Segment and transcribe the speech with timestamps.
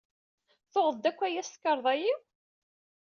[0.71, 2.19] Tuɣeḍ-d akk aya s tkarḍa-iw?